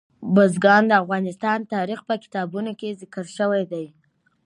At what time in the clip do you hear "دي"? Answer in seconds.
3.71-3.85